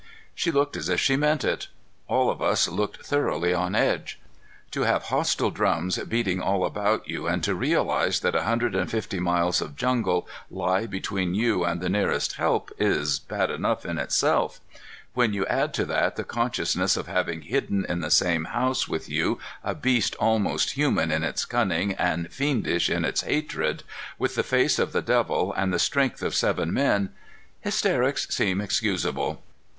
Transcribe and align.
She 0.33 0.49
looked 0.51 0.75
as 0.77 0.89
if 0.89 0.99
she 0.99 1.15
meant 1.15 1.43
it. 1.43 1.67
All 2.07 2.31
of 2.31 2.41
us 2.41 2.67
looked 2.67 3.05
thoroughly 3.05 3.53
on 3.53 3.75
edge. 3.75 4.19
To 4.71 4.81
have 4.81 5.03
hostile 5.13 5.51
drums 5.51 5.99
beating 6.07 6.41
all 6.41 6.65
about 6.65 7.07
you 7.07 7.27
and 7.27 7.43
to 7.43 7.53
realize 7.53 8.21
that 8.21 8.33
a 8.33 8.41
hundred 8.41 8.73
and 8.73 8.89
fifty 8.89 9.19
miles 9.19 9.61
of 9.61 9.75
jungle 9.75 10.27
lie 10.49 10.87
between 10.87 11.35
you 11.35 11.63
and 11.63 11.79
the 11.81 11.87
nearest 11.87 12.37
help 12.37 12.71
is 12.79 13.19
bad 13.19 13.51
enough 13.51 13.85
in 13.85 13.99
itself. 13.99 14.59
When 15.13 15.33
you 15.33 15.45
add 15.45 15.71
to 15.75 15.85
that 15.85 16.15
the 16.15 16.23
consciousness 16.23 16.97
of 16.97 17.05
having 17.05 17.43
hidden 17.43 17.85
in 17.87 17.99
the 17.99 18.09
same 18.09 18.45
house 18.45 18.87
with 18.87 19.07
you 19.07 19.37
a 19.63 19.75
beast 19.75 20.15
almost 20.19 20.71
human 20.71 21.11
in 21.11 21.21
its 21.23 21.45
cunning 21.45 21.93
and 21.93 22.33
fiendish 22.33 22.89
in 22.89 23.05
its 23.05 23.21
hatred, 23.21 23.83
with 24.17 24.33
the 24.33 24.41
face 24.41 24.79
of 24.79 24.93
the 24.93 25.03
devil 25.03 25.53
and 25.53 25.71
the 25.71 25.77
strength 25.77 26.23
of 26.23 26.33
seven 26.33 26.73
men, 26.73 27.09
hysterics 27.59 28.27
seem 28.31 28.59
excusable. 28.61 29.43